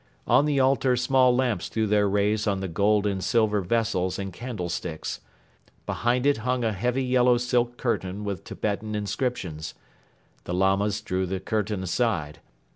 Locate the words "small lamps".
0.95-1.67